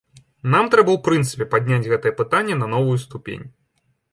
Нам 0.53 0.69
трэба 0.75 0.91
ў 0.93 0.99
прынцыпе 1.09 1.47
падняць 1.53 1.89
гэтае 1.93 2.13
пытанне 2.23 2.59
на 2.63 2.73
новую 2.73 2.97
ступень. 3.07 3.45